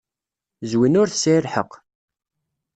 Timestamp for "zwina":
0.71-0.97